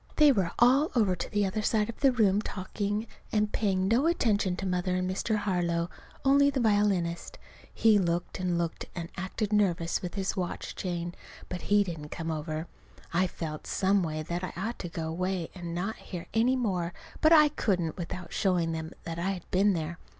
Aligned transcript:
They 0.15 0.31
were 0.31 0.49
all 0.57 0.89
over 0.95 1.15
to 1.15 1.29
the 1.29 1.45
other 1.45 1.61
side 1.61 1.87
of 1.87 1.99
the 1.99 2.11
room 2.11 2.41
talking, 2.41 3.05
and 3.31 3.51
paying 3.53 3.87
no 3.87 4.07
attention 4.07 4.55
to 4.55 4.65
Mother 4.65 4.95
and 4.95 5.07
Mr. 5.07 5.35
Harlow, 5.35 5.91
only 6.25 6.49
the 6.49 6.59
violinist. 6.59 7.37
He 7.71 7.99
looked 7.99 8.39
and 8.39 8.57
looked, 8.57 8.85
and 8.95 9.09
acted 9.15 9.53
nervous 9.53 10.01
with 10.01 10.15
his 10.15 10.35
watch 10.35 10.75
chain. 10.75 11.13
But 11.49 11.61
he 11.69 11.83
didn't 11.83 12.09
come 12.09 12.31
over. 12.31 12.65
I 13.13 13.27
felt, 13.27 13.67
some 13.67 14.01
way, 14.01 14.23
that 14.23 14.43
I 14.43 14.53
ought 14.57 14.79
to 14.79 14.89
go 14.89 15.07
away 15.07 15.51
and 15.53 15.75
not 15.75 15.97
hear 15.97 16.25
any 16.33 16.55
more; 16.55 16.93
but 17.21 17.31
I 17.31 17.49
couldn't 17.49 17.95
without 17.95 18.33
showing 18.33 18.71
them 18.71 18.93
that 19.03 19.19
I 19.19 19.29
had 19.33 19.47
been 19.51 19.73
there. 19.73 19.99